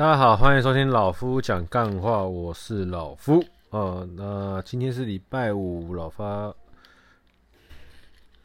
[0.00, 3.44] 大家好，欢迎收听老夫讲干话，我是老夫。
[3.68, 6.50] 哦，那今天是礼拜五，老发，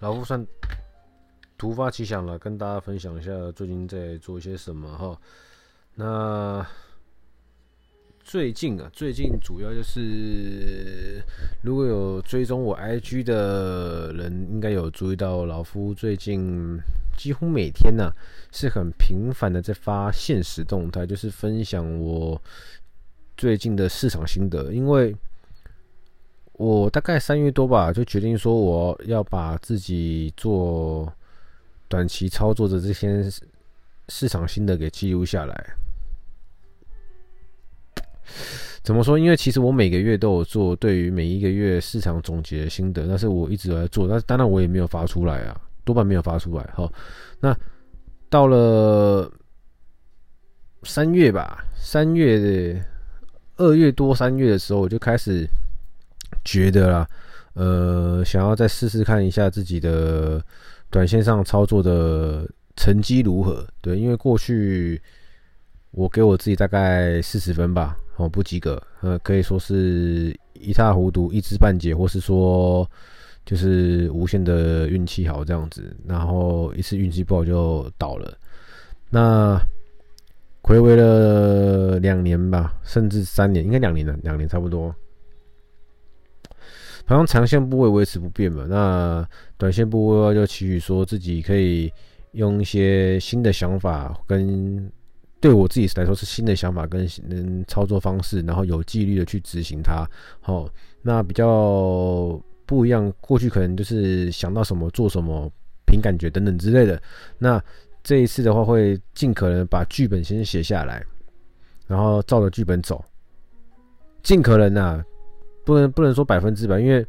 [0.00, 0.44] 老夫算
[1.56, 5.16] 突发奇想了，跟大家分享一下最近在做些什么哈。
[5.94, 6.66] 那
[8.24, 11.22] 最近啊，最近主要就是
[11.62, 16.80] 如果有追踪我 IG 的人，应该有注意到老夫最近。
[17.16, 18.12] 几乎每天呢、
[18.52, 22.40] 是很频繁的在发现实动态，就是分享我
[23.36, 24.72] 最近的市场心得。
[24.72, 25.14] 因为
[26.52, 31.12] 我大概三月多吧，就决定说我要把自己做
[31.88, 33.24] 短期操作的这些
[34.08, 35.74] 市场心得给记录下来。
[38.82, 39.18] 怎么说？
[39.18, 45.60] 因为其实我每个月都有做对于每一个月市场总结的心得，但是我一直都在做，但是当然我也没有发出来啊。
[45.84, 46.90] 多半没有发出来，好，
[47.40, 47.54] 那
[48.30, 49.30] 到了
[50.82, 52.80] 三月吧，三月的
[53.58, 55.46] 二月多三月的时候，我就开始
[56.42, 57.08] 觉得啦，
[57.52, 60.42] 呃，想要再试试看一下自己的
[60.90, 63.66] 短线上操作的成绩如何。
[63.80, 65.00] 对，因为过去
[65.90, 72.90] 我给我自己大概四十分吧，哦，不及格，呃，可以说是一塌糊涂、一知半解，或是说。
[73.44, 78.36] 就是无限的运气好这样子，然后一次运气不好就倒了。
[79.10, 79.60] 那
[80.62, 84.94] 回违了两年吧，甚至三年，应该两年了，两年差不多。
[87.04, 89.28] 好像长线部位维持不变嘛，那
[89.58, 91.92] 短线部位就期许说自己可以
[92.32, 94.90] 用一些新的想法，跟
[95.38, 97.06] 对我自己来说是新的想法跟
[97.66, 100.08] 操作方式，然后有纪律的去执行它。
[100.40, 100.66] 好，
[101.02, 102.40] 那比较。
[102.66, 105.50] 不一样，过去可能就是想到什么做什么，
[105.86, 107.00] 凭感觉等等之类的。
[107.38, 107.62] 那
[108.02, 111.04] 这一次的话，会尽可能把剧本先写下来，
[111.86, 113.04] 然后照着剧本走。
[114.22, 115.04] 尽可能啊，
[115.64, 117.06] 不能不能说百分之百，因为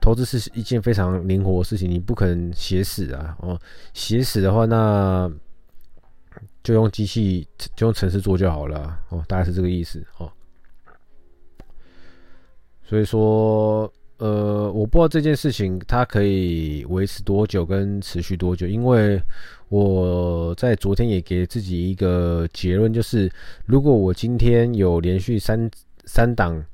[0.00, 3.36] 投资是一件非常灵活的事情，你不可能写死啊。
[3.40, 3.60] 哦，
[3.92, 5.30] 写死的话，那
[6.62, 7.46] 就用机器
[7.76, 8.98] 就用程式做就好了。
[9.10, 10.02] 哦，大概是这个意思。
[10.16, 10.32] 哦，
[12.82, 13.92] 所以说。
[14.18, 19.20] 呃，我不知道这件事情它可以维持多久跟持续多久，因为
[19.68, 23.30] 我在昨天也给自己一个结论，就是
[23.66, 25.68] 如果我今天有连续三
[26.04, 26.64] 三档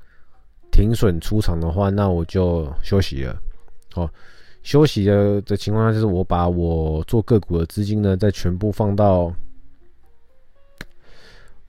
[0.70, 3.40] 停损出场的话，那我就休息了。
[3.92, 4.08] 好，
[4.62, 9.34] 休息的的情况下，就是我把我做个股的资金呢，再全部放到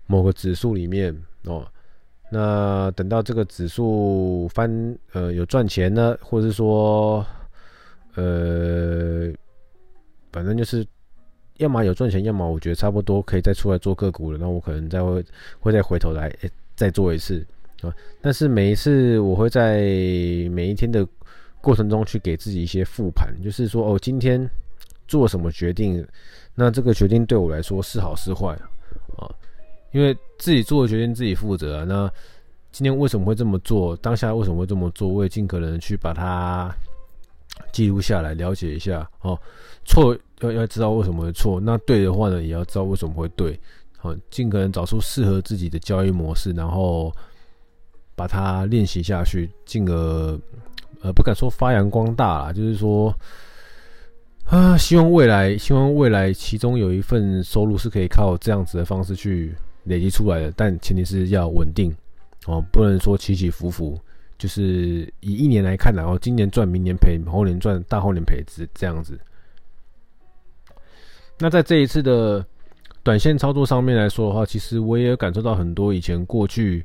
[0.06, 1.66] 某个指数里面哦。
[2.34, 7.25] 那等到这个指数翻，呃，有赚钱呢，或者是说，
[8.16, 9.30] 呃，
[10.31, 10.88] 反正就是，
[11.58, 15.22] 要么有赚钱，要么我觉得差不多可以再出来做个股了，那我可能再会
[15.59, 17.46] 会再回头来，欸，再做一次
[17.81, 17.94] 啊。
[18.22, 19.81] 但是每一次我会在
[20.52, 21.06] 每一天的
[21.59, 24.50] 过程中去给自己一些复盘，就是说，哦，今天
[25.06, 26.08] 做什么决定，
[26.56, 28.58] 那这个决定对我来说是好是坏？
[29.91, 31.84] 因为自己做的决定自己负责啊。
[31.84, 32.12] 那
[32.72, 33.96] 今天为什么会这么做？
[33.97, 35.07] 当下为什么会这么做？
[35.07, 36.74] 我也尽可能去把它
[37.74, 39.38] 记录下来，了解一下哦。
[39.84, 43.59] 错要要知道为什么会错，那对的话呢，也要知道为什么会对。
[43.97, 47.13] 好，尽可能找出适合自己的交易模式，然后
[48.16, 50.40] 把它练习下去，进而
[51.02, 53.13] 呃不敢说发扬光大啦，就是说
[54.46, 59.53] 啊，希望未来希望未来其中有一份收入是可以靠这样子的方式去。
[59.84, 61.96] 累积出来的，但前提是要稳定
[62.46, 64.00] 哦，不能说起起伏伏。
[64.38, 69.20] 就是以一年来看的，哦，今年赚，明年赔，后年赚，大后年赔，这这样子。
[71.38, 72.44] 那在这一次的
[73.03, 76.84] 短线操作上面来说的话，其实我也有感受到很多以前过去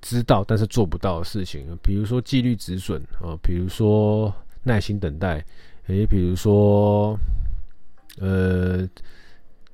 [0.00, 5.44] 知道但是做不到的事情，比如说纪律止损啊，比如说耐心等待，
[5.88, 7.14] 诶，比如说
[8.18, 8.88] 呃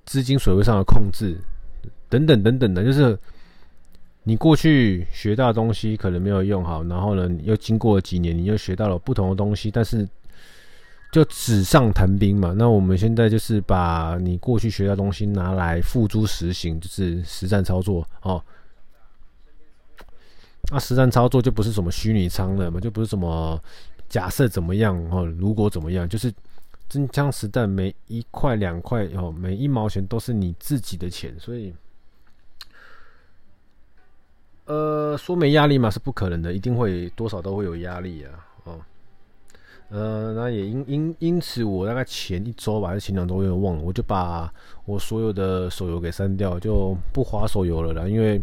[0.07, 1.39] 资金水位上的控制。
[2.13, 3.19] 等等等等的，就是
[4.25, 10.07] 你过去学到的东西可能没有用好，然后呢，又经过了几年，你又学到了不同的东西，但是
[11.11, 12.55] 就纸上谈兵嘛。
[12.55, 18.45] 那我们现在就是把你过去学到东西拿来付诸实行，就是实战操作哦。
[20.71, 23.59] 那实战操作就不是什么虚拟仓了嘛，就不是什么
[24.11, 26.31] 假设怎么样哦，如果怎么样，就是
[26.91, 31.73] 真枪实弹，每一块两块哦，每一毛钱都是你自己的钱，所以。
[34.73, 38.31] 呃，说没压力嘛是不可能的，一定会多少都会有压力啊，
[38.65, 38.81] 哦。
[39.91, 44.51] 呃，那也因因因此，我大概前一周吧，还是前两周，有点忘了，我就把
[44.87, 48.09] 我所有的手游给删掉，就不滑手游了啦。
[48.09, 48.41] 因为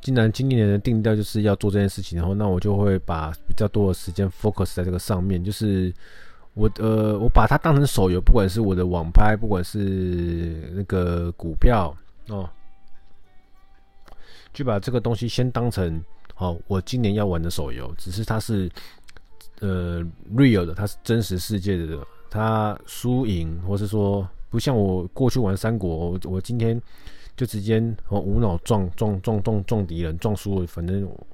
[0.00, 5.92] 既然今年的定调就是要做这件事情，然后那我就会把比较多的时间 focus 在这个上面，就是
[6.54, 11.92] 我呃，我把它当成手游，不管是我的网拍，不管是那个股票
[12.28, 12.48] 哦，
[14.52, 16.02] 就把这个东西先当成
[16.34, 18.70] 好，我今年要玩的手游，只是它是。
[19.60, 20.04] 呃
[20.34, 26.82] ，real 的，它是真实世界的，它输赢，或是说不像我过去玩三国，我我今天
[27.36, 31.26] 就直接哦无脑撞撞撞撞撞敌人，撞输了，反正我，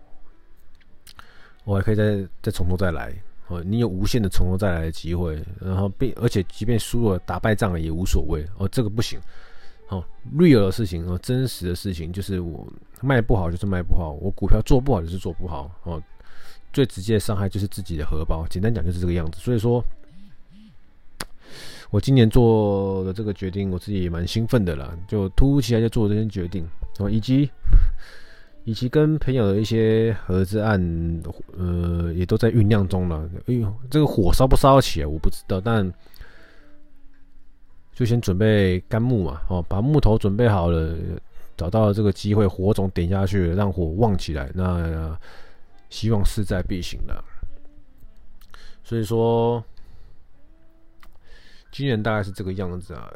[1.65, 3.15] 我还可以再再从头再来。
[3.47, 8.45] 哦，你有无限的从头再来的机会，然后并而且即便输了打败仗了也无所谓。
[8.59, 9.19] 哦，这个不行。
[9.89, 10.05] 哦
[10.37, 12.67] ，real 的事情哦，真实的事情就是我
[13.01, 15.71] 卖不好就是卖不好，我股票做不好就是做不好。
[15.85, 16.03] 哦。
[16.71, 19.41] 最直接的伤害就是自己的荷包，简单讲就是这个样子。
[19.41, 19.83] 所以说，
[21.89, 24.95] 我今年做的这个决定，我自己也蛮兴奋的啦。
[25.09, 26.69] 就突如其来就做这些决定，
[26.99, 27.51] 哦，以及
[28.65, 30.79] 以及跟朋友的一些合资案，
[31.57, 33.29] 呃，也都在酝酿中了。
[33.47, 35.91] 哎呦，这个火烧不烧起来我不知道，但
[37.99, 40.97] 就先准备干木嘛，哦，把木头准备好了，
[41.57, 44.49] 找到这个机会，火种点下去，让火旺起来。
[44.55, 45.19] 那
[45.91, 47.25] 希望势在必行的，
[48.85, 49.61] 所以说，
[51.73, 53.13] 今年大概是这个样子啊。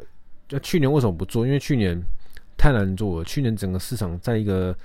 [0.49, 1.45] 那去年为什么不做？
[1.45, 1.97] 因为去年
[2.57, 3.23] 太难做了。
[3.23, 4.75] 去年整个市场在一个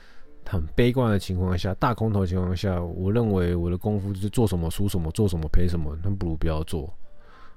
[0.46, 6.88] 很悲观的情况下，大空头情况下，我认为我的功夫就是做什么输什么，做什么赔什么，那不如不要做。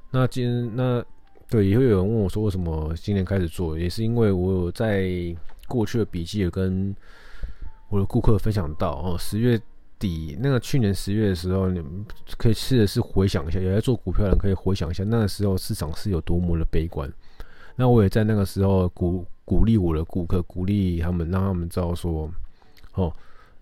[0.10, 1.06] 那今那
[1.52, 3.78] 对，也会有人问我说，为什么今年开始做？
[3.78, 5.06] 也是因为我有在
[5.68, 6.96] 过去的笔记有跟
[7.90, 9.62] 我的顾客分享到哦，十月。
[10.02, 12.04] 底那个去年十月的时候，你们
[12.36, 17.08] 可以试着是回想一下，有在做股票的人可以回想一下，那个时候市场是有多么的悲观。
[17.76, 22.28] 那我也在那个时候鼓鼓励我的顾客，鼓励他们，让他们知道说，
[22.96, 23.14] 哦，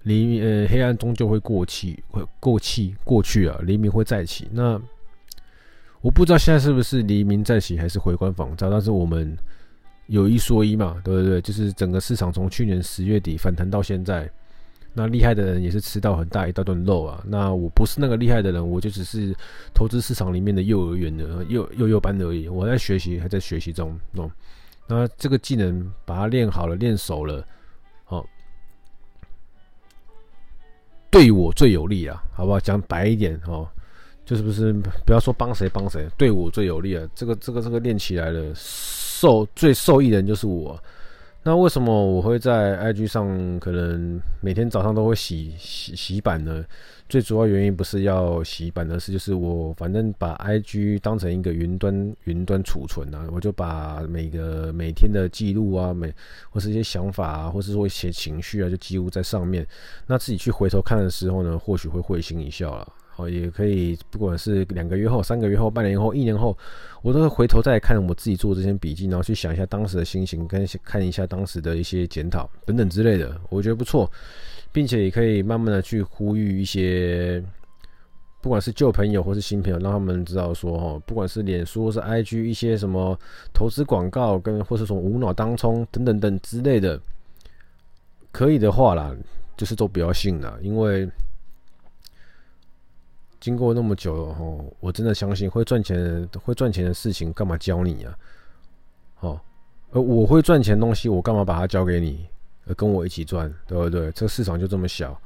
[0.04, 4.48] 黎明呃黑暗终究会过去，会过气过去啊，黎明会再起。
[4.54, 4.82] 那
[6.02, 9.38] 我不知道现在是不是黎明再起，还是回光返照，但是我们
[10.08, 11.42] 有一说一嘛，对不对？
[11.42, 14.30] 就是整个市场从去年十月底反弹到现在。
[14.92, 17.24] 那厉害的人也是吃到很大一大顿肉啊！
[17.28, 19.36] 那我不是那个厉害的人，我就只是
[19.72, 22.48] 投资市场里面的幼儿园的幼幼幼班而已。
[22.48, 24.30] 我在学习，还在学习中哦。
[24.88, 27.46] 那这个技能把它练好了，练熟了，
[28.08, 28.26] 哦，
[31.12, 32.60] 对我最有利啊，好不好？
[32.60, 33.70] 讲白一点哦，
[34.30, 34.72] 就是不是
[35.08, 37.04] 不要说帮谁帮谁，对我最有利啊。
[37.16, 40.80] 这个这个这个练起来了，受最受益的人就是我。
[41.42, 46.64] 那为什么我会在 IG 上可能每天早上都会洗洗洗版呢？
[47.08, 56.14] 最主要原因不是要洗版而是，就是我反正把 IG 当成一个云端云端储存啊，我就把每个每天的记录啊，每
[56.52, 59.66] 或是一些想法啊，或是说一些情绪啊，就记录在上面。
[60.06, 62.88] 那自己去回头看的时候呢，或许会会心一笑了。
[63.20, 66.58] 哦，也可以，不管是两个月后、三个月后、半年后、一年后，
[67.02, 74.10] 我都会回头再看我自己做这些笔记，然后去想一下当时的心情，跟看一下当时的一些检讨等等之类的，我觉得不错，
[74.72, 77.44] 并且也可以慢慢的去呼吁一些，
[78.42, 83.20] 不管是旧朋友或是新朋友，让他们知道说，哦，不管是脸书或是 IG 一些什么
[83.54, 86.98] 投资广告跟或是从无脑当冲等等等之类的，
[88.32, 89.14] 可以的话啦，
[89.58, 91.10] 就是都不要信了，因为。
[93.40, 98.18] 经过那么久了吼，我真的相信会赚钱、会赚钱的事情，干嘛教你啊？
[99.22, 99.40] 哦，
[99.92, 102.26] 呃，我会赚钱的东西，我干嘛把它交给你？
[102.66, 104.12] 呃，跟我一起赚，对不对？
[104.12, 105.20] 这个市场就这么小。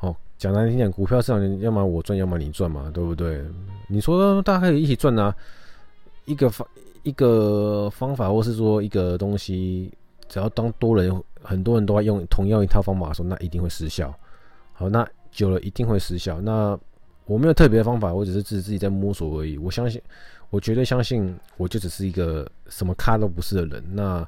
[0.00, 3.44] 哦，讲难听点，股票市场要么我赚，要么你赚嘛，对不对？
[3.88, 5.34] 你说大家可以一起赚啊？
[6.24, 6.66] 一个方
[7.02, 9.92] 一个方法，或是说一个东西，
[10.28, 14.12] 只要当多人很多人都在用同样一套方法的时候，那一定会失效。
[14.72, 16.40] 好，那久了一定会失效。
[16.40, 16.78] 那
[17.26, 19.56] 我没有特别的方法，我只是自自己在摸索而已。
[19.56, 20.00] 我相信，
[20.50, 23.82] 我绝对相信，我就只是一个什么咖都不是的人。
[23.94, 24.26] 那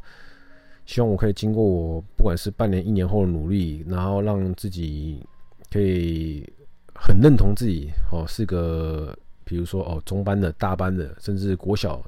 [0.87, 5.23] 希望我可以经过我不管是半年、一年后的努力，然后让自己
[5.71, 6.49] 可以
[6.95, 12.03] 很认同自己哦，是个比如说哦中班的、大班的，甚至国小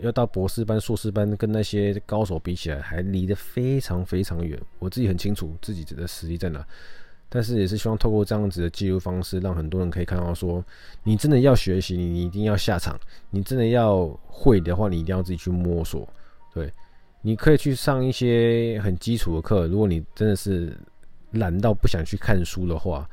[0.00, 4.58] 要到博士班、硕士班，跟那些高手比起来，还离得非常非常远。
[4.78, 6.66] 我自己很清楚自己的实力在哪。
[7.28, 10.64] 但是也是希望透过这样子的记录方式，让很多人可以看到说，
[11.02, 12.98] 你真的要学习，你一定要下场，
[13.30, 16.08] 你真的要会的话，你一定要自己去摸索。
[16.54, 16.72] 对，
[17.20, 20.74] 你可以去上一些很基础的课，如果你真的是
[21.32, 23.08] 懒到不想去看书的话，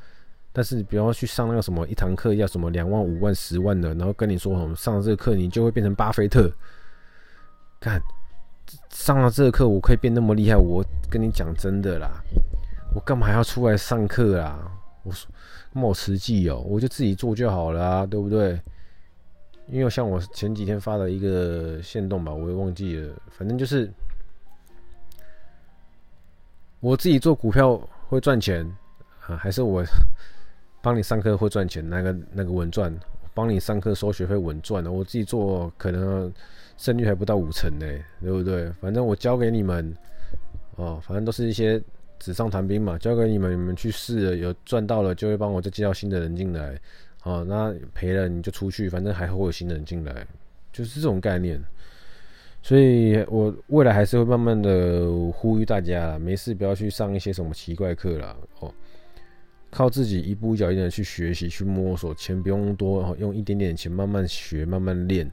[0.52, 6.50] 但是你不要去上那个什么一堂课要什么两万、五万、十万的，然后跟你说什么上这个课你就会变成巴菲特。
[7.78, 8.00] 看
[8.88, 12.24] 上了这个课我可以变那么厉害，我跟你讲真的啦，
[12.94, 14.72] 我干嘛要出来上课啦？
[15.02, 15.30] 我说
[15.72, 18.60] 那么实际哦，我就自己做就好了，对不对？
[19.68, 23.92] 因为像我前几天发的一个线动吧，我也忘记了，反正就是
[26.80, 27.76] 我自己做股票
[28.08, 28.64] 会赚钱
[29.26, 29.84] 啊，还是我
[30.80, 31.86] 帮你上课会赚钱？
[31.88, 32.96] 那个那个稳赚，
[33.34, 36.32] 帮你上课收学费稳赚的，我自己做可能
[36.76, 37.86] 胜率还不到五成呢，
[38.20, 38.70] 对不对？
[38.80, 39.94] 反正我教给你们
[40.76, 41.82] 哦，反正都是一些
[42.18, 46.78] 纸上谈兵嘛，交给你们，你们去试了，有赚到了就会帮我再介绍新的人进来。
[47.24, 50.26] 哦，那赔了你就出去，反正还会有新人进来，
[50.72, 51.60] 就是这种概念。
[52.62, 58.36] 所以我未来还是会慢慢的呼吁大家，没事不要去上一些什么奇怪课啦。
[58.60, 58.72] 哦，
[59.70, 65.30] 靠自己一步一脚印的去学习、去摸索，钱不用多，用一点点钱慢慢学、慢慢练，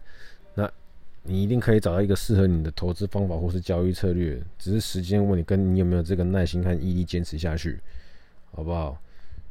[1.24, 7.80] 你一定可以找到一个适合你的投资方法或是交易策略，只是时间问题，跟你有没有这个耐心和毅力坚持下去，
[8.52, 8.98] 好不好？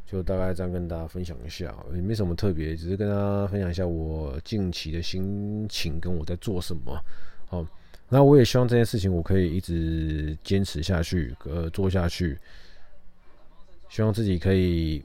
[0.06, 7.02] 就大概这样跟大家分享一下，也没什么特别，只是跟大家分享一下我近期的心情跟我在做什么。
[7.46, 7.66] 好，
[8.10, 12.38] 那我也希望这件事情我可以一直坚持下去，呃，做下去。
[13.88, 15.02] 希望自己可以，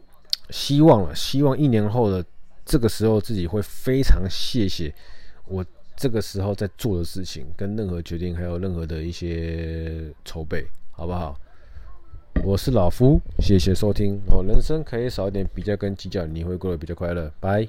[0.50, 2.26] 希望了，希望一年后的
[2.66, 4.94] 这个时候自己会非常谢谢
[5.46, 5.66] 我
[5.98, 11.36] 这个时候在做的事情，跟任何决定，还有任何的一些筹备，好不好？
[12.44, 14.44] 我是老夫，谢谢收听哦。
[14.44, 17.34] 人生可以少一点比较跟计较，你会过得比较快乐。
[17.40, 17.68] 拜。